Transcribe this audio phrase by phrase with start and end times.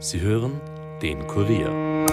[0.00, 0.60] Sie hören
[1.02, 2.06] den Kurier.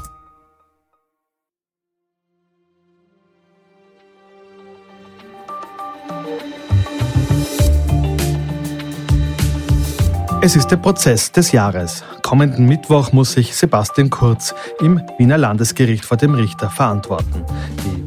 [10.42, 12.04] Es ist der Prozess des Jahres.
[12.23, 17.45] Kommenden Mittwoch muss sich Sebastian Kurz im Wiener Landesgericht vor dem Richter verantworten.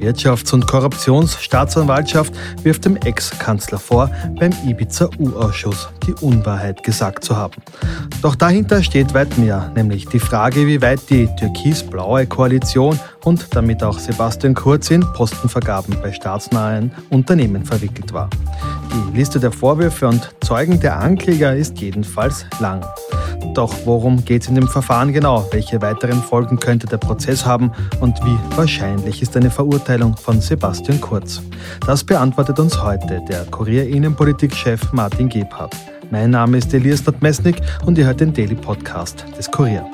[0.00, 7.62] Wirtschafts- und Korruptionsstaatsanwaltschaft wirft dem Ex-Kanzler vor, beim Ibiza-U-Ausschuss die Unwahrheit gesagt zu haben.
[8.22, 13.82] Doch dahinter steht weit mehr, nämlich die Frage, wie weit die türkis-blaue Koalition und damit
[13.82, 18.30] auch Sebastian Kurz in Postenvergaben bei staatsnahen Unternehmen verwickelt war.
[18.92, 22.84] Die Liste der Vorwürfe und Zeugen der Ankläger ist jedenfalls lang.
[23.54, 25.46] Doch worum geht es in dem Verfahren genau?
[25.50, 31.00] Welche weiteren Folgen könnte der Prozess haben und wie wahrscheinlich ist eine Verurteilung von Sebastian
[31.00, 31.42] Kurz?
[31.86, 35.74] Das beantwortet uns heute der Kurier Innenpolitik-Chef Martin Gebhardt.
[36.10, 39.84] Mein Name ist Elias Nordmesnik und ihr hört den Daily Podcast des Kurier.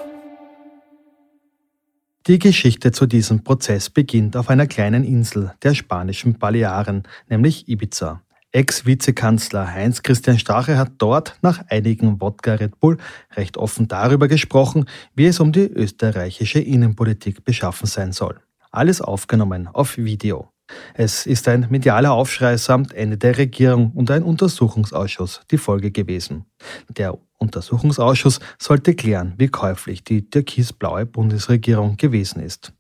[2.27, 8.24] Die Geschichte zu diesem Prozess beginnt auf einer kleinen Insel der spanischen Balearen, nämlich Ibiza.
[8.55, 12.99] Ex-Vizekanzler Heinz-Christian Strache hat dort nach einigen Wodka Red Bull
[13.35, 14.85] recht offen darüber gesprochen,
[15.17, 18.39] wie es um die österreichische Innenpolitik beschaffen sein soll.
[18.71, 20.51] Alles aufgenommen auf Video.
[20.95, 26.45] Es ist ein medialer Aufschrei samt Ende der Regierung und ein Untersuchungsausschuss die Folge gewesen.
[26.89, 32.73] Der Untersuchungsausschuss sollte klären, wie käuflich die türkis-blaue Bundesregierung gewesen ist.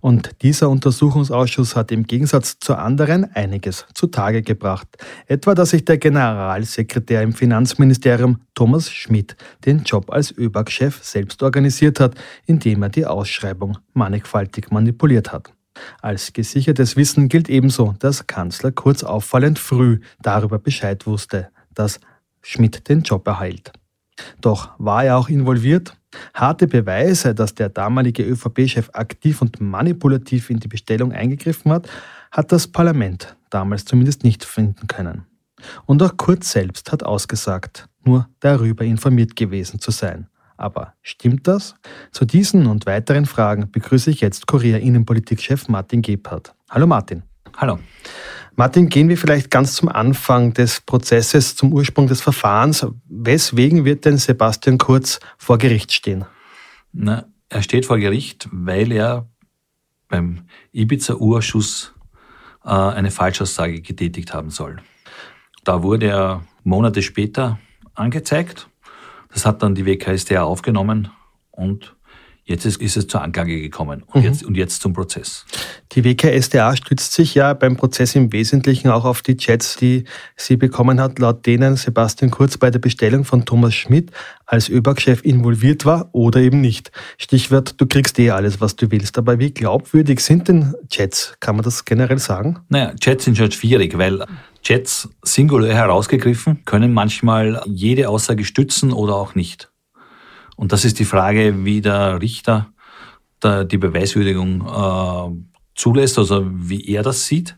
[0.00, 4.88] Und dieser Untersuchungsausschuss hat im Gegensatz zu anderen einiges zutage gebracht.
[5.26, 12.00] Etwa, dass sich der Generalsekretär im Finanzministerium Thomas Schmidt den Job als ÖBAG-Chef selbst organisiert
[12.00, 12.14] hat,
[12.46, 15.52] indem er die Ausschreibung mannigfaltig manipuliert hat.
[16.02, 22.00] Als gesichertes Wissen gilt ebenso, dass Kanzler Kurz auffallend früh darüber Bescheid wusste, dass
[22.42, 23.72] Schmidt den Job erhält.
[24.40, 25.96] Doch war er auch involviert?
[26.34, 31.88] Harte Beweise, dass der damalige ÖVP-Chef aktiv und manipulativ in die Bestellung eingegriffen hat,
[32.30, 35.26] hat das Parlament damals zumindest nicht finden können.
[35.86, 40.26] Und auch Kurz selbst hat ausgesagt, nur darüber informiert gewesen zu sein.
[40.56, 41.74] Aber stimmt das?
[42.12, 46.54] Zu diesen und weiteren Fragen begrüße ich jetzt Kurier Innenpolitik-Chef Martin Gebhardt.
[46.68, 47.22] Hallo Martin.
[47.60, 47.78] Hallo.
[48.56, 52.86] Martin, gehen wir vielleicht ganz zum Anfang des Prozesses, zum Ursprung des Verfahrens.
[53.04, 56.24] Weswegen wird denn Sebastian Kurz vor Gericht stehen?
[56.94, 59.28] Na, er steht vor Gericht, weil er
[60.08, 61.92] beim Ibiza-Urschuss
[62.64, 64.78] äh, eine Falschaussage getätigt haben soll.
[65.62, 67.58] Da wurde er Monate später
[67.92, 68.70] angezeigt.
[69.34, 71.10] Das hat dann die WKStA aufgenommen
[71.50, 71.94] und
[72.44, 74.28] Jetzt ist, ist es zur Anklage gekommen und, mhm.
[74.28, 75.44] jetzt, und jetzt zum Prozess.
[75.92, 80.04] Die WKSDA stützt sich ja beim Prozess im Wesentlichen auch auf die Chats, die
[80.36, 84.10] sie bekommen hat, laut denen Sebastian Kurz bei der Bestellung von Thomas Schmidt
[84.46, 86.90] als ÖBAG-Chef involviert war oder eben nicht.
[87.18, 89.16] Stichwort, du kriegst eh alles, was du willst.
[89.16, 91.34] Aber wie glaubwürdig sind denn Chats?
[91.38, 92.58] Kann man das generell sagen?
[92.68, 94.24] Naja, Chats sind schon schwierig, weil
[94.62, 99.69] Chats singulär herausgegriffen können manchmal jede Aussage stützen oder auch nicht.
[100.60, 102.70] Und das ist die Frage, wie der Richter
[103.42, 107.56] die Beweiswürdigung äh, zulässt, also wie er das sieht.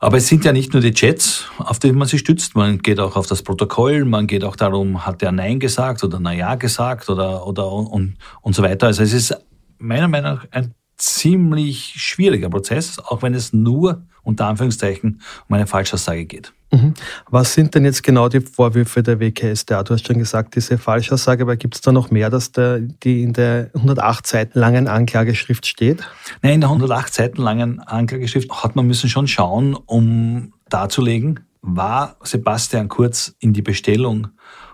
[0.00, 2.56] Aber es sind ja nicht nur die Chats, auf die man sich stützt.
[2.56, 6.18] Man geht auch auf das Protokoll, man geht auch darum, hat er Nein gesagt oder
[6.18, 8.88] Na ja gesagt oder, oder und, und so weiter.
[8.88, 9.36] Also es ist
[9.78, 15.66] meiner Meinung nach ein ziemlich schwieriger Prozess, auch wenn es nur unter Anführungszeichen um eine
[15.66, 16.52] Falschaussage geht.
[16.72, 16.94] Mhm.
[17.30, 19.84] Was sind denn jetzt genau die Vorwürfe der WKStA?
[19.84, 23.22] Du hast schon gesagt, diese Falschaussage, aber gibt es da noch mehr, dass der, die
[23.22, 26.02] in der 108 Seiten langen Anklageschrift steht?
[26.42, 32.16] Nein, in der 108 Seiten langen Anklageschrift hat man müssen schon schauen, um darzulegen, war
[32.22, 34.28] Sebastian Kurz in die Bestellung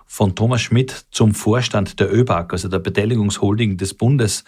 [0.05, 4.43] von Thomas Schmidt zum Vorstand der ÖBAG, also der Beteiligungsholding des Bundes,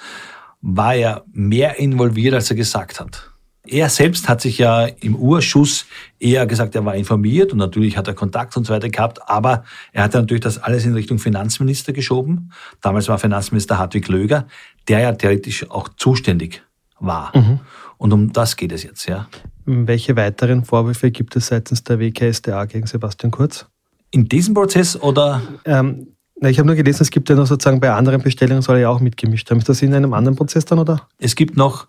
[0.67, 3.29] war er mehr involviert, als er gesagt hat.
[3.67, 5.85] Er selbst hat sich ja im Urschuss
[6.19, 9.63] eher gesagt, er war informiert und natürlich hat er Kontakt und so weiter gehabt, aber
[9.91, 12.51] er hat natürlich das alles in Richtung Finanzminister geschoben.
[12.81, 14.47] Damals war Finanzminister Hartwig Löger,
[14.87, 16.63] der ja theoretisch auch zuständig
[16.99, 17.35] war.
[17.35, 17.59] Mhm.
[17.97, 19.27] Und um das geht es jetzt, ja.
[19.65, 23.67] Welche weiteren Vorwürfe gibt es seitens der WKSDA gegen Sebastian Kurz?
[24.11, 25.41] In diesem Prozess oder?
[25.65, 26.14] Ähm,
[26.49, 28.89] ich habe nur gelesen, es gibt ja noch sozusagen bei anderen Bestellungen soll er ja
[28.89, 29.59] auch mitgemischt haben.
[29.59, 31.07] Ist das in einem anderen Prozess dann, oder?
[31.17, 31.87] Es gibt noch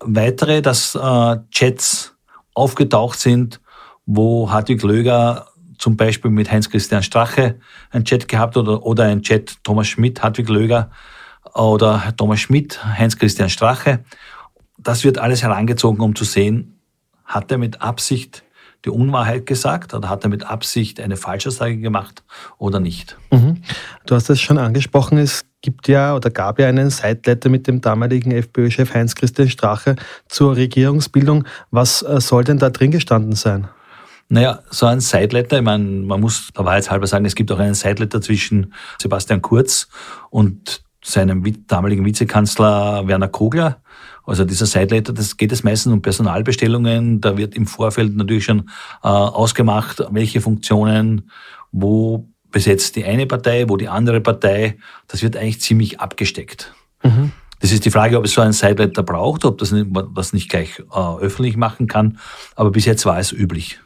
[0.00, 2.14] weitere, dass äh, Chats
[2.54, 3.60] aufgetaucht sind,
[4.06, 5.46] wo Hartwig Löger
[5.78, 7.58] zum Beispiel mit Heinz-Christian Strache
[7.90, 10.90] ein Chat gehabt oder, oder ein Chat Thomas Schmidt, Hartwig Löger
[11.54, 14.04] oder Thomas Schmidt, Heinz-Christian Strache.
[14.78, 16.80] Das wird alles herangezogen, um zu sehen,
[17.24, 18.42] hat er mit Absicht
[18.86, 22.22] die Unwahrheit gesagt oder hat er mit Absicht eine Falschaussage gemacht
[22.56, 23.18] oder nicht.
[23.32, 23.62] Mhm.
[24.06, 27.80] Du hast es schon angesprochen, es gibt ja oder gab ja einen Sideletter mit dem
[27.80, 29.96] damaligen FPÖ-Chef Heinz-Christian Strache
[30.28, 31.44] zur Regierungsbildung.
[31.72, 33.68] Was äh, soll denn da drin gestanden sein?
[34.28, 37.58] Naja, so ein Sideletter, ich meine, man muss der Wahrheit halber sagen, es gibt auch
[37.58, 39.88] einen Sideletter zwischen Sebastian Kurz
[40.30, 43.78] und seinem damaligen Vizekanzler Werner Kogler.
[44.26, 47.20] Also dieser Sideletter, das geht es meistens um Personalbestellungen.
[47.20, 48.68] Da wird im Vorfeld natürlich schon
[49.02, 51.30] äh, ausgemacht, welche Funktionen,
[51.72, 54.78] wo besetzt die eine Partei, wo die andere Partei.
[55.08, 56.74] Das wird eigentlich ziemlich abgesteckt.
[57.02, 57.32] Mhm.
[57.60, 60.50] Das ist die Frage, ob es so ein Sideletter braucht, ob das nicht, das nicht
[60.50, 62.18] gleich äh, öffentlich machen kann.
[62.54, 63.80] Aber bis jetzt war es üblich.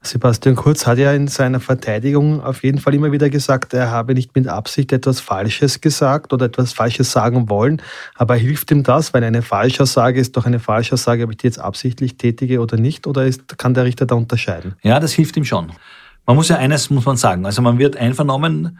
[0.00, 4.14] Sebastian Kurz hat ja in seiner Verteidigung auf jeden Fall immer wieder gesagt, er habe
[4.14, 7.82] nicht mit Absicht etwas Falsches gesagt oder etwas Falsches sagen wollen.
[8.14, 9.12] Aber hilft ihm das?
[9.12, 13.06] Weil eine Falschaussage ist doch eine Falschaussage, ob ich die jetzt absichtlich tätige oder nicht?
[13.06, 14.76] Oder ist, kann der Richter da unterscheiden?
[14.82, 15.72] Ja, das hilft ihm schon.
[16.26, 17.44] Man muss ja eines, muss man sagen.
[17.44, 18.78] Also man wird einvernommen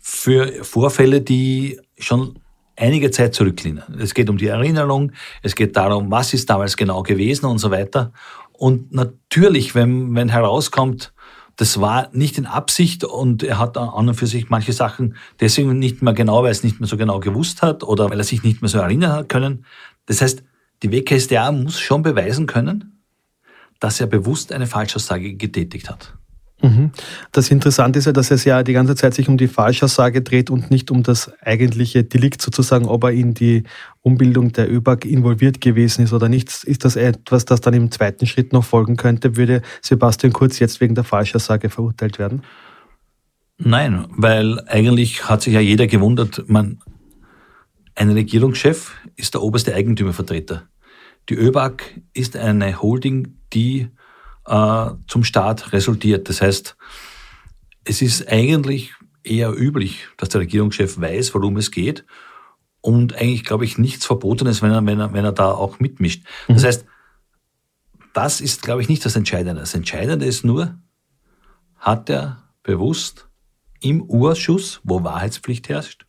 [0.00, 2.38] für Vorfälle, die schon
[2.76, 3.82] einige Zeit zurückliegen.
[3.98, 5.12] Es geht um die Erinnerung,
[5.42, 8.12] es geht darum, was ist damals genau gewesen und so weiter.
[8.58, 11.12] Und natürlich, wenn, wenn herauskommt,
[11.56, 15.78] das war nicht in Absicht und er hat an und für sich manche Sachen deswegen
[15.78, 18.24] nicht mehr genau, weil er es nicht mehr so genau gewusst hat oder weil er
[18.24, 19.64] sich nicht mehr so erinnern hat können.
[20.04, 20.42] Das heißt,
[20.82, 23.02] die WKSDA muss schon beweisen können,
[23.80, 26.14] dass er bewusst eine Falschaussage getätigt hat.
[26.62, 26.90] Mhm.
[27.32, 30.48] Das Interessante ist ja, dass es ja die ganze Zeit sich um die Falschaussage dreht
[30.48, 33.64] und nicht um das eigentliche Delikt sozusagen, ob er in die
[34.00, 36.64] Umbildung der ÖBAG involviert gewesen ist oder nicht.
[36.64, 39.36] Ist das etwas, das dann im zweiten Schritt noch folgen könnte?
[39.36, 42.42] Würde Sebastian Kurz jetzt wegen der Falschaussage verurteilt werden?
[43.58, 46.78] Nein, weil eigentlich hat sich ja jeder gewundert, man,
[47.94, 50.68] ein Regierungschef ist der oberste Eigentümervertreter.
[51.28, 51.82] Die ÖBAG
[52.12, 53.88] ist eine Holding, die
[54.46, 56.28] äh, zum Staat resultiert.
[56.28, 56.76] Das heißt,
[57.84, 62.04] es ist eigentlich eher üblich, dass der Regierungschef weiß, worum es geht
[62.80, 66.24] und eigentlich, glaube ich, nichts Verbotenes, wenn er, wenn er, wenn er da auch mitmischt.
[66.46, 66.66] Das mhm.
[66.66, 66.84] heißt,
[68.12, 69.60] das ist, glaube ich, nicht das Entscheidende.
[69.60, 70.78] Das Entscheidende ist nur,
[71.76, 73.28] hat er bewusst
[73.80, 76.06] im Urschuss, wo Wahrheitspflicht herrscht,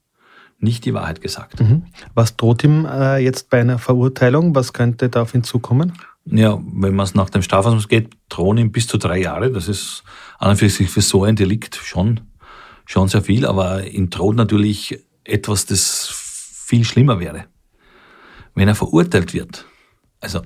[0.60, 1.60] nicht die Wahrheit gesagt.
[1.60, 1.86] Mhm.
[2.14, 4.56] Was droht ihm äh, jetzt bei einer Verurteilung?
[4.56, 5.94] Was könnte da auf ihn zukommen?
[6.30, 9.52] Ja, wenn man es nach dem Strafverfahren geht, drohen ihm bis zu drei Jahre.
[9.52, 10.04] Das ist
[10.40, 12.22] an und für sich für so ein Delikt schon,
[12.86, 17.46] schon sehr viel, aber ihm droht natürlich etwas, das viel schlimmer wäre.
[18.56, 19.66] Wenn er verurteilt wird,
[20.20, 20.42] also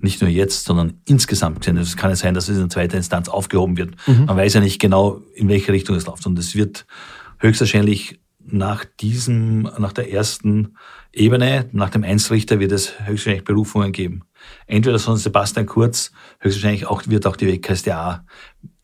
[0.00, 1.76] nicht nur jetzt, sondern insgesamt gesehen.
[1.76, 3.96] Also es kann ja sein, dass es in zweiter Instanz aufgehoben wird.
[4.06, 4.26] Mhm.
[4.26, 6.26] Man weiß ja nicht genau, in welche Richtung es läuft.
[6.26, 6.86] Und es wird
[7.38, 10.76] höchstwahrscheinlich nach diesem, nach der ersten
[11.12, 14.22] Ebene, nach dem Einzelrichter wird es höchstwahrscheinlich Berufungen geben.
[14.66, 18.24] Entweder von Sebastian Kurz, höchstwahrscheinlich auch, wird auch die WKSDA,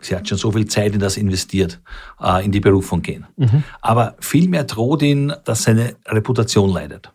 [0.00, 1.80] sie hat schon so viel Zeit in das investiert,
[2.20, 3.26] äh, in die Berufung gehen.
[3.36, 3.64] Mhm.
[3.80, 7.12] Aber vielmehr droht ihn, dass seine Reputation leidet.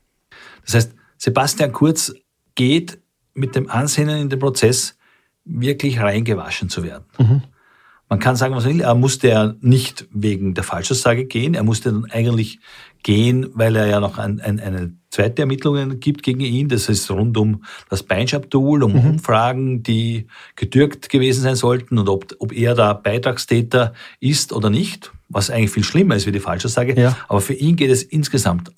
[0.65, 2.13] Das heißt, Sebastian Kurz
[2.56, 3.00] geht
[3.33, 4.97] mit dem Ansehen in den Prozess,
[5.45, 7.06] wirklich reingewaschen zu werden.
[7.18, 7.44] Mhm.
[8.09, 11.63] Man kann sagen, was man will, er musste ja nicht wegen der Falschaussage gehen, er
[11.63, 12.59] musste dann eigentlich
[13.03, 16.67] gehen, weil er ja noch ein, ein, eine zweite Ermittlungen gibt gegen ihn.
[16.67, 19.11] Das ist rund um das Beinschab-Tool, um mhm.
[19.11, 25.11] Umfragen, die getürkt gewesen sein sollten und ob, ob er da Beitragstäter ist oder nicht,
[25.27, 27.00] was eigentlich viel schlimmer ist wie die Falschaussage.
[27.00, 27.17] Ja.
[27.27, 28.71] Aber für ihn geht es insgesamt,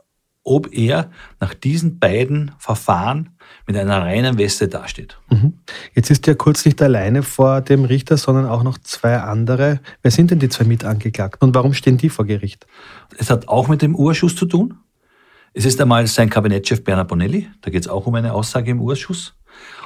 [0.44, 3.30] ob er nach diesen beiden Verfahren
[3.68, 5.18] mit einer reinen Weste dasteht.
[5.30, 5.54] Mhm.
[5.94, 9.82] Jetzt ist er kurz nicht alleine vor dem Richter, sondern auch noch zwei andere.
[10.02, 12.66] Wer sind denn die zwei Mitangeklagten und warum stehen die vor Gericht?
[13.18, 14.78] Es hat auch mit dem Urschuss zu tun.
[15.54, 18.80] Es ist einmal sein Kabinettschef Bernhard Bonelli, da geht es auch um eine Aussage im
[18.80, 19.34] Urschuss.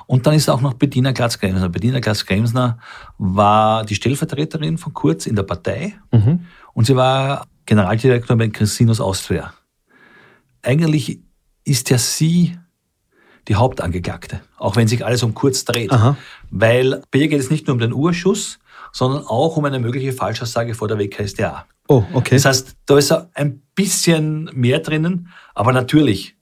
[0.05, 1.69] Und dann ist auch noch Bettina Glatz-Kremsner.
[1.69, 2.77] Bettina Glatz-Kremsner
[3.17, 6.45] war die Stellvertreterin von Kurz in der Partei mhm.
[6.73, 9.53] und sie war Generaldirektorin bei Casinos Austria.
[10.61, 11.19] Eigentlich
[11.63, 12.57] ist ja sie
[13.47, 15.91] die Hauptangeklagte, auch wenn sich alles um Kurz dreht.
[15.91, 16.15] Aha.
[16.51, 18.59] Weil bei ihr geht es nicht nur um den Urschuss,
[18.91, 21.65] sondern auch um eine mögliche Falschaussage vor der WKSDA.
[21.87, 22.35] Oh, okay.
[22.35, 26.35] Das heißt, da ist ein bisschen mehr drinnen, aber natürlich,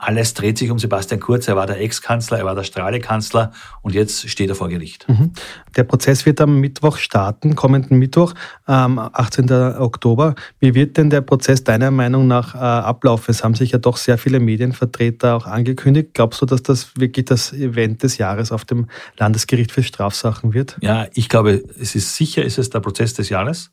[0.00, 1.46] alles dreht sich um Sebastian Kurz.
[1.46, 5.06] Er war der Ex-Kanzler, er war der Strahle-Kanzler und jetzt steht er vor Gericht.
[5.08, 5.32] Mhm.
[5.76, 8.32] Der Prozess wird am Mittwoch starten, kommenden Mittwoch,
[8.66, 9.50] ähm, 18.
[9.78, 10.34] Oktober.
[10.58, 13.30] Wie wird denn der Prozess deiner Meinung nach äh, ablaufen?
[13.30, 16.14] Es haben sich ja doch sehr viele Medienvertreter auch angekündigt.
[16.14, 18.86] Glaubst du, dass das wirklich das Event des Jahres auf dem
[19.18, 20.78] Landesgericht für Strafsachen wird?
[20.80, 23.70] Ja, ich glaube, es ist sicher, ist es der Prozess des Jahres.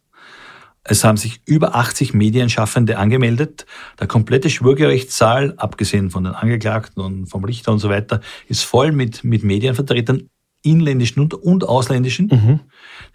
[0.87, 3.65] Es haben sich über 80 Medienschaffende angemeldet.
[3.99, 8.91] Der komplette Schwurgerichtssaal, abgesehen von den Angeklagten und vom Richter und so weiter, ist voll
[8.91, 10.29] mit, mit Medienvertretern.
[10.63, 12.27] inländischen und, und ausländischen.
[12.27, 12.59] Mhm.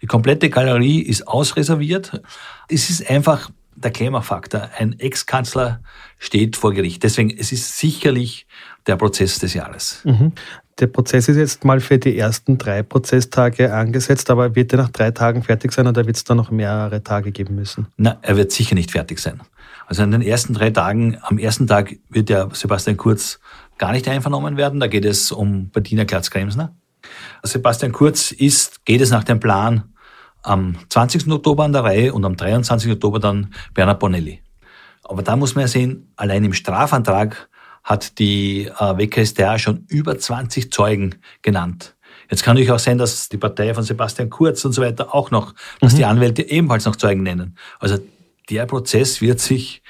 [0.01, 2.21] Die komplette Galerie ist ausreserviert.
[2.69, 4.69] Es ist einfach der Klimafaktor.
[4.77, 5.81] Ein Ex-Kanzler
[6.19, 7.03] steht vor Gericht.
[7.03, 8.47] Deswegen, es ist sicherlich
[8.87, 10.01] der Prozess des Jahres.
[10.03, 10.33] Mhm.
[10.79, 14.89] Der Prozess ist jetzt mal für die ersten drei Prozesstage angesetzt, aber wird er nach
[14.89, 17.87] drei Tagen fertig sein oder wird es da noch mehrere Tage geben müssen?
[17.97, 19.41] Na, er wird sicher nicht fertig sein.
[19.85, 23.39] Also an den ersten drei Tagen, am ersten Tag wird ja Sebastian Kurz
[23.77, 24.79] gar nicht einvernommen werden.
[24.79, 26.73] Da geht es um Bettina Glatz-Kremsner.
[27.43, 29.93] Sebastian Kurz ist, geht es nach dem Plan,
[30.41, 31.27] am 20.
[31.31, 32.91] Oktober an der Reihe und am 23.
[32.91, 34.41] Oktober dann Bernhard Bonelli.
[35.03, 37.49] Aber da muss man ja sehen, allein im Strafantrag
[37.83, 41.95] hat die äh, WKStA schon über 20 Zeugen genannt.
[42.29, 45.29] Jetzt kann natürlich auch sein, dass die Partei von Sebastian Kurz und so weiter auch
[45.31, 45.97] noch, dass Mhm.
[45.97, 47.57] die Anwälte ebenfalls noch Zeugen nennen.
[47.79, 47.99] Also
[48.49, 49.83] der Prozess wird sich,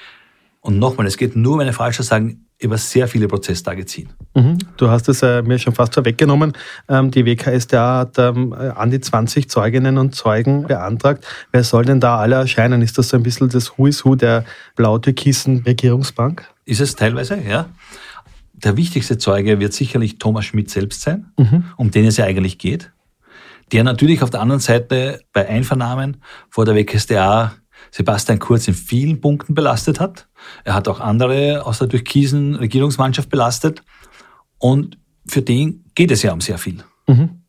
[0.60, 4.08] und nochmal, es geht nur, wenn ich falsch sagen, über sehr viele Prozesstage ziehen.
[4.34, 4.58] Mhm.
[4.76, 6.54] Du hast es äh, mir schon fast vorweggenommen.
[6.88, 11.26] Ähm, die WKStA hat ähm, äh, an die 20 Zeuginnen und Zeugen beantragt.
[11.52, 12.82] Wer soll denn da alle erscheinen?
[12.82, 14.44] Ist das so ein bisschen das Who is Who der
[14.76, 16.48] blau-türkisen Regierungsbank?
[16.64, 17.66] Ist es teilweise, ja.
[18.52, 21.26] Der wichtigste Zeuge wird sicherlich Thomas Schmidt selbst sein,
[21.76, 22.92] um den es ja eigentlich geht.
[23.72, 26.18] Der natürlich auf der anderen Seite bei Einvernahmen
[26.48, 27.52] vor der WKStA
[27.94, 30.26] Sebastian Kurz in vielen Punkten belastet hat.
[30.64, 33.84] Er hat auch andere aus der türkisen Regierungsmannschaft belastet.
[34.58, 34.98] Und
[35.28, 36.82] für den geht es ja um sehr viel.
[37.06, 37.42] Mhm.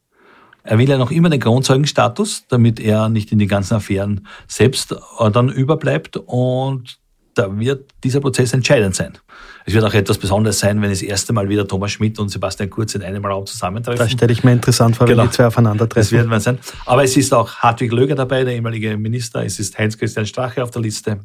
[0.61, 4.91] Er will ja noch immer den Grundzeugenstatus, damit er nicht in die ganzen Affären selbst
[4.91, 6.17] äh, dann überbleibt.
[6.17, 6.99] Und
[7.37, 9.17] da wird dieser Prozess entscheidend sein.
[9.65, 12.69] Es wird auch etwas Besonderes sein, wenn das erste Mal wieder Thomas Schmidt und Sebastian
[12.69, 13.99] Kurz in einem Raum zusammentreffen.
[13.99, 15.23] Das stelle ich mir interessant vor, Genau.
[15.23, 16.17] wenn die zwei Das aufeinandertreffen.
[16.17, 16.59] wird man sein.
[16.85, 19.43] Aber es ist auch Hartwig Löger dabei, der ehemalige Minister.
[19.43, 21.19] Es ist Heinz-Christian Strache auf der Liste.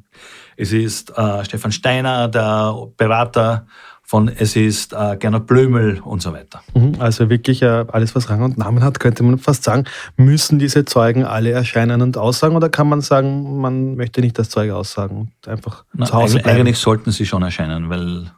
[0.57, 3.67] Es ist äh, Stefan Steiner, der Berater
[4.11, 6.64] von, es ist äh, Gernot Blömel und so weiter.
[6.75, 9.85] Mhm, Also wirklich äh, alles, was Rang und Namen hat, könnte man fast sagen.
[10.17, 14.49] Müssen diese Zeugen alle erscheinen und aussagen oder kann man sagen, man möchte nicht das
[14.50, 16.59] Zeuge aussagen und einfach Na, zu Hause eigentlich, bleiben?
[16.59, 18.33] eigentlich sollten sie schon erscheinen, weil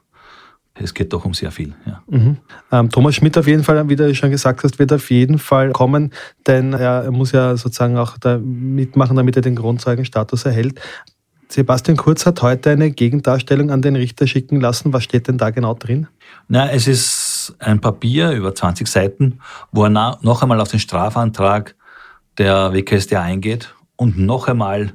[0.74, 1.72] es geht doch um sehr viel.
[1.86, 2.02] Ja.
[2.06, 2.36] Mhm.
[2.70, 5.70] Ähm, Thomas Schmidt auf jeden Fall, wie du schon gesagt hast, wird auf jeden Fall
[5.72, 6.12] kommen,
[6.46, 10.78] denn er muss ja sozusagen auch da mitmachen, damit er den Grundzeugenstatus erhält.
[11.52, 14.94] Sebastian Kurz hat heute eine Gegendarstellung an den Richter schicken lassen.
[14.94, 16.06] Was steht denn da genau drin?
[16.48, 19.38] Na, es ist ein Papier über 20 Seiten,
[19.70, 21.74] wo er noch einmal auf den Strafantrag
[22.38, 24.94] der WKStA eingeht und noch einmal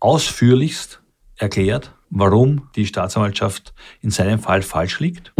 [0.00, 1.00] ausführlichst
[1.36, 5.32] erklärt, warum die Staatsanwaltschaft in seinem Fall falsch liegt.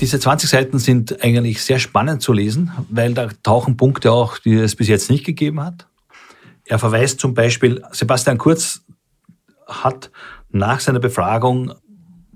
[0.00, 4.54] Diese 20 Seiten sind eigentlich sehr spannend zu lesen, weil da tauchen Punkte auch, die
[4.54, 5.86] es bis jetzt nicht gegeben hat.
[6.64, 8.82] Er verweist zum Beispiel, Sebastian Kurz
[9.66, 10.10] hat
[10.50, 11.72] nach seiner Befragung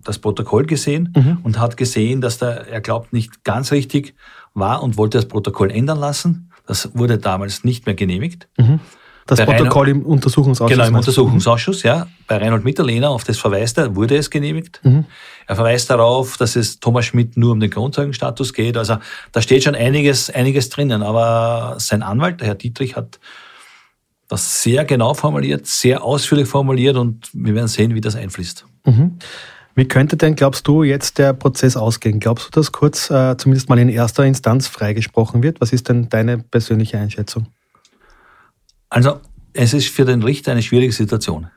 [0.03, 4.15] das Protokoll gesehen und hat gesehen, dass da, er glaubt, nicht ganz richtig
[4.55, 6.51] war und wollte das Protokoll ändern lassen.
[6.67, 8.49] Das wurde damals nicht mehr genehmigt.
[9.27, 10.77] Das Bei Protokoll im Untersuchungsausschuss.
[10.77, 10.97] Genau, im?
[10.97, 12.09] Untersuchungsausschuss, ja.
[12.27, 14.81] Bei Reinhold Mitterlehner, auf das verweist er, wurde es genehmigt.
[15.47, 18.77] Er verweist darauf, dass es Thomas Schmidt nur um den Grundzeugenstatus geht.
[18.77, 18.97] Also
[19.33, 21.03] da steht schon einiges, einiges drinnen.
[21.03, 23.21] Aber sein Anwalt, der Herr Dietrich, hat
[24.31, 28.65] das sehr genau formuliert, sehr ausführlich formuliert und wir werden sehen, wie das einfließt.
[29.75, 32.21] Wie könnte denn, glaubst du, jetzt der Prozess ausgehen?
[32.21, 35.61] Glaubst du, dass Kurz äh, zumindest mal in erster Instanz freigesprochen wird?
[35.61, 37.49] Was ist denn deine persönliche Einschätzung?
[38.89, 39.21] Also,
[39.53, 41.49] es ist für den Richter eine schwierige Situation.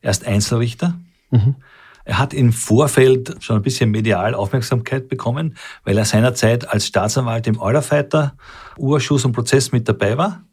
[0.00, 0.98] Er ist Einzelrichter.
[2.04, 7.46] Er hat im Vorfeld schon ein bisschen medial Aufmerksamkeit bekommen, weil er seinerzeit als Staatsanwalt
[7.48, 8.36] im Eurofighter
[8.76, 10.44] Urschuss und Prozess mit dabei war.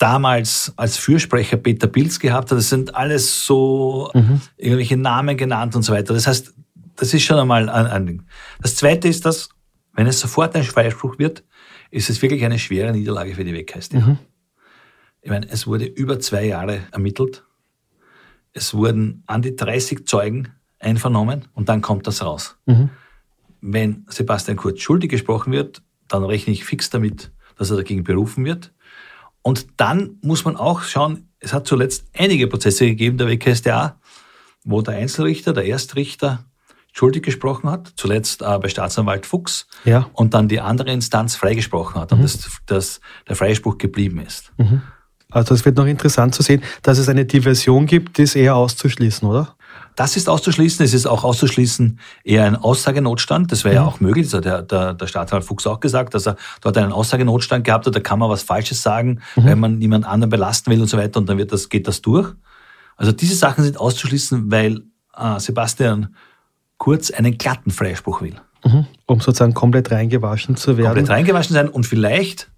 [0.00, 2.58] Damals als Fürsprecher Peter Pilz gehabt hat.
[2.58, 4.10] Das sind alles so
[4.56, 6.14] irgendwelche Namen genannt und so weiter.
[6.14, 6.52] Das heißt,
[6.96, 8.22] das ist schon einmal ein, ein Ding.
[8.60, 9.50] Das Zweite ist, dass,
[9.94, 11.44] wenn es sofort ein Freispruch wird,
[11.90, 13.98] ist es wirklich eine schwere Niederlage für die WKStA.
[15.22, 17.44] Ich meine, es wurde über zwei Jahre ermittelt.
[18.52, 22.56] Es wurden an die 30 Zeugen einvernommen und dann kommt das raus.
[23.60, 28.46] Wenn Sebastian Kurz schuldig gesprochen wird, dann rechne ich fix damit, dass er dagegen berufen
[28.46, 28.72] wird.
[29.42, 33.98] Und dann muss man auch schauen, es hat zuletzt einige Prozesse gegeben der WKStA,
[34.64, 36.44] wo der Einzelrichter, der Erstrichter
[36.92, 40.10] schuldig gesprochen hat, zuletzt äh, bei Staatsanwalt Fuchs Ja.
[40.12, 44.52] und dann die andere Instanz freigesprochen hat und dass, dass der Freispruch geblieben ist.
[45.30, 48.56] Also es wird noch interessant zu sehen, dass es eine Diversion gibt, die ist eher
[48.56, 49.54] auszuschließen, oder?
[50.00, 50.82] Das ist auszuschließen.
[50.82, 53.52] Es ist auch auszuschließen eher ein Aussagenotstand.
[53.52, 54.24] Das wäre ja auch möglich.
[54.24, 57.84] Das hat der, der, der Staatsanwalt Fuchs auch gesagt, dass er dort einen Aussagenotstand gehabt
[57.84, 57.94] hat.
[57.94, 61.20] Da kann man was Falsches sagen, wenn man niemand anderen belasten will und so weiter.
[61.20, 62.32] Und dann wird das, geht das durch.
[62.96, 66.16] Also diese Sachen sind auszuschließen, weil äh, Sebastian
[66.78, 68.36] Kurz einen glatten Freispruch will.
[68.64, 68.86] Mhm.
[69.04, 70.86] Um sozusagen komplett reingewaschen zu werden.
[70.94, 72.50] Komplett reingewaschen sein und vielleicht,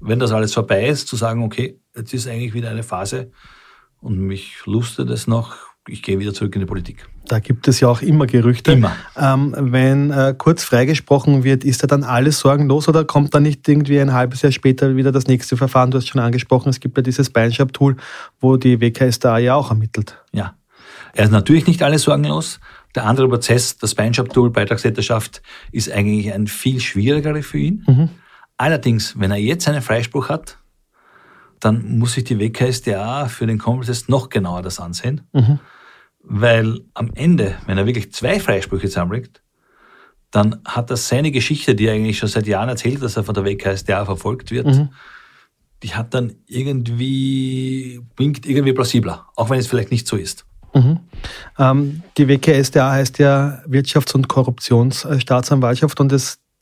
[0.00, 3.30] wenn das alles vorbei ist, zu sagen, okay, jetzt ist eigentlich wieder eine Phase
[4.00, 7.06] und mich lustet es noch, ich gehe wieder zurück in die Politik.
[7.26, 8.72] Da gibt es ja auch immer Gerüchte.
[8.72, 8.94] Immer.
[9.16, 13.68] Ähm, wenn äh, kurz freigesprochen wird, ist da dann alles sorgenlos oder kommt da nicht
[13.68, 15.90] irgendwie ein halbes Jahr später wieder das nächste Verfahren?
[15.90, 17.96] Du hast schon angesprochen, es gibt ja dieses Beinschab-Tool,
[18.40, 20.16] wo die WKSDA ja auch ermittelt.
[20.32, 20.54] Ja.
[21.12, 22.60] Er ist natürlich nicht alles sorgenlos.
[22.94, 27.84] Der andere Prozess, das Beinschab-Tool, Beitragstäterschaft, ist eigentlich ein viel schwierigerer für ihn.
[27.86, 28.08] Mhm.
[28.56, 30.58] Allerdings, wenn er jetzt einen Freispruch hat,
[31.60, 35.22] dann muss sich die WKSDA für den Komplettest noch genauer das ansehen.
[35.32, 35.58] Mhm.
[36.22, 39.42] Weil am Ende, wenn er wirklich zwei Freisprüche zusammenlegt,
[40.30, 43.34] dann hat er seine Geschichte, die er eigentlich schon seit Jahren erzählt, dass er von
[43.34, 44.90] der WKSDA verfolgt wird, mhm.
[45.82, 50.46] die hat dann irgendwie, winkt irgendwie plausibler, auch wenn es vielleicht nicht so ist.
[50.72, 51.00] Mhm.
[51.58, 56.12] Ähm, die WKSDA heißt ja Wirtschafts- und Korruptionsstaatsanwaltschaft und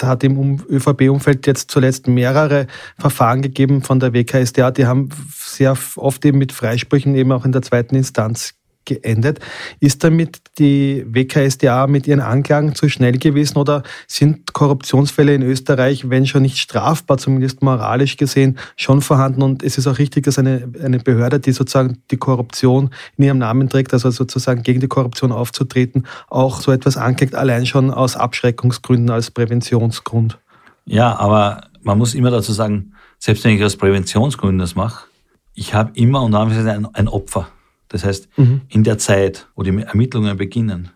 [0.01, 2.67] es hat im ÖVP-Umfeld jetzt zuletzt mehrere
[2.99, 4.71] Verfahren gegeben von der WKSDA.
[4.71, 8.58] Die haben sehr oft eben mit Freisprüchen eben auch in der zweiten Instanz
[8.89, 9.39] geendet.
[9.79, 16.11] Ist damit die WKSDA mit ihren Anklagen zu schnell gewesen oder sind Korruptionsfälle in Österreich,
[16.11, 19.43] wenn schon nicht strafbar, zumindest moralisch gesehen, schon vorhanden?
[19.43, 23.39] Und es ist auch richtig, dass eine, eine Behörde, die sozusagen die Korruption in ihrem
[23.39, 28.17] Namen trägt, also sozusagen gegen die Korruption aufzutreten, auch so etwas anklagt, allein schon aus
[28.17, 30.39] Abschreckungsgründen als Präventionsgrund.
[30.87, 35.07] Ja, aber man muss immer dazu sagen, selbst wenn ich aus Präventionsgründen das mache,
[35.55, 37.49] ich habe immer und ein, ein Opfer.
[37.89, 38.63] Das heißt, mhm.
[38.69, 40.91] in der Zeit, wo die Ermittlungen beginnen,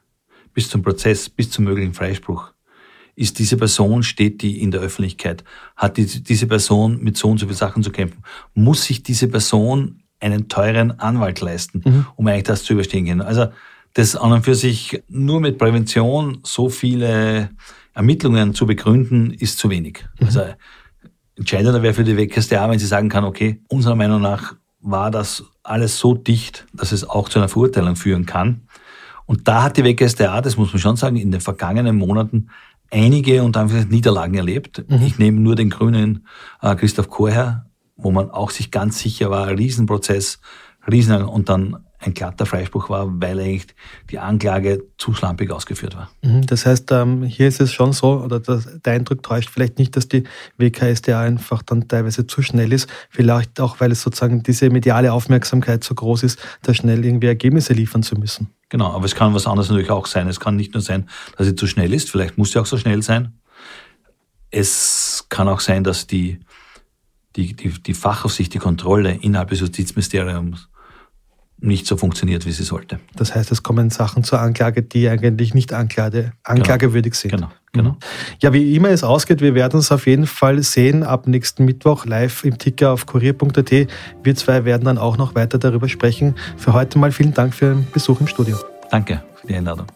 [0.55, 2.53] bis zum Prozess, bis zum möglichen Freispruch,
[3.15, 5.45] ist diese Person, steht die in der Öffentlichkeit,
[5.77, 8.23] hat die, diese Person mit so und so vielen Sachen zu kämpfen,
[8.55, 12.07] muss sich diese Person einen teuren Anwalt leisten, mhm.
[12.17, 13.21] um eigentlich das zu überstehen können.
[13.21, 13.49] Also
[13.95, 17.51] das an und für sich nur mit Prävention so viele
[17.93, 20.05] Ermittlungen zu begründen, ist zu wenig.
[20.19, 20.27] Mhm.
[20.27, 20.45] Also
[21.37, 25.45] entscheidender wäre für die WKStA, wenn sie sagen kann, okay, unserer Meinung nach war das
[25.63, 28.63] alles so dicht, dass es auch zu einer Verurteilung führen kann.
[29.27, 32.49] Und da hat die WGStA, das muss man schon sagen, in den vergangenen Monaten
[32.91, 34.85] einige und einfach Niederlagen erlebt.
[34.89, 35.03] Mhm.
[35.03, 36.27] Ich nehme nur den grünen
[36.61, 37.65] äh, Christoph Chor
[37.97, 40.41] wo man auch sich ganz sicher war, Riesenprozess,
[40.91, 43.67] Riesen und dann ein glatter Freispruch war, weil eigentlich
[44.11, 46.11] die Anklage zu schlampig ausgeführt war.
[46.23, 49.97] Mhm, das heißt, ähm, hier ist es schon so, oder der Eindruck täuscht vielleicht nicht,
[49.97, 50.25] dass die
[50.59, 55.85] WKSDA einfach dann teilweise zu schnell ist, vielleicht auch, weil es sozusagen diese mediale Aufmerksamkeit
[55.85, 58.49] so groß ist, da schnell irgendwie Ergebnisse liefern zu müssen.
[58.69, 60.29] Genau, aber es kann was anderes natürlich auch sein.
[60.29, 62.79] Es kann nicht nur sein, dass sie zu schnell ist, vielleicht muss sie auch so
[62.79, 63.39] schnell sein.
[64.51, 66.41] Es kann auch sein, dass die,
[67.37, 70.69] die, die, die Fachaufsicht, die Kontrolle innerhalb des Justizministeriums
[71.63, 72.99] nicht so funktioniert, wie sie sollte.
[73.15, 77.31] Das heißt, es kommen Sachen zur Anklage, die eigentlich nicht anklage, anklagewürdig sind.
[77.31, 77.91] Genau, genau.
[77.91, 77.97] Mhm.
[78.41, 81.05] Ja, wie immer es ausgeht, wir werden es auf jeden Fall sehen.
[81.05, 83.71] Ab nächsten Mittwoch live im Ticker auf kurier.at.
[83.71, 86.35] Wir zwei werden dann auch noch weiter darüber sprechen.
[86.57, 88.57] Für heute mal vielen Dank für den Besuch im Studio.
[88.91, 89.87] Danke für die Einladung.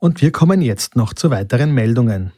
[0.00, 2.32] Und wir kommen jetzt noch zu weiteren Meldungen.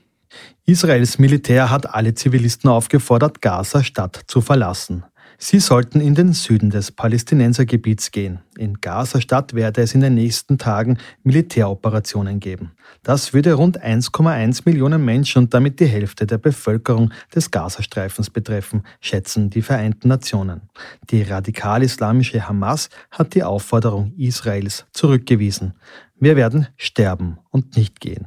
[0.68, 5.04] Israels Militär hat alle Zivilisten aufgefordert, Gaza-Stadt zu verlassen.
[5.38, 8.40] Sie sollten in den Süden des Palästinensergebiets gehen.
[8.58, 12.72] In Gaza-Stadt werde es in den nächsten Tagen Militäroperationen geben.
[13.04, 18.82] Das würde rund 1,1 Millionen Menschen und damit die Hälfte der Bevölkerung des Gazastreifens betreffen,
[19.00, 20.62] schätzen die Vereinten Nationen.
[21.10, 25.74] Die radikal-islamische Hamas hat die Aufforderung Israels zurückgewiesen.
[26.18, 28.26] Wir werden sterben und nicht gehen.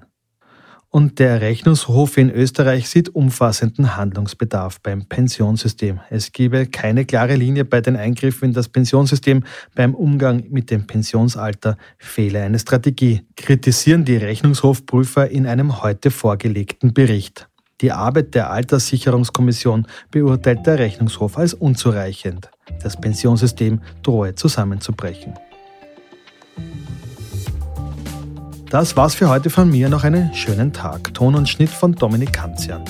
[0.91, 5.99] Und der Rechnungshof in Österreich sieht umfassenden Handlungsbedarf beim Pensionssystem.
[6.09, 9.43] Es gebe keine klare Linie bei den Eingriffen in das Pensionssystem.
[9.75, 16.91] Beim Umgang mit dem Pensionsalter fehle eine Strategie, kritisieren die Rechnungshofprüfer in einem heute vorgelegten
[16.91, 17.47] Bericht.
[17.81, 22.49] Die Arbeit der Alterssicherungskommission beurteilt der Rechnungshof als unzureichend.
[22.81, 25.35] Das Pensionssystem drohe zusammenzubrechen.
[28.69, 29.89] Das war's für heute von mir.
[29.89, 31.11] Noch einen schönen Tag.
[31.15, 32.83] Ton und Schnitt von Dominik Kanzian.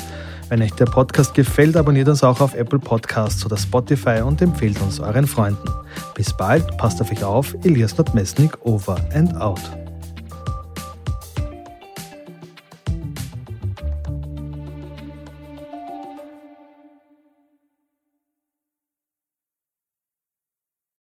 [0.49, 4.81] Wenn euch der Podcast gefällt, abonniert uns auch auf Apple Podcasts oder Spotify und empfehlt
[4.81, 5.69] uns euren Freunden.
[6.15, 7.55] Bis bald, passt auf euch auf.
[7.63, 9.61] Elias Nordmesnik over and out.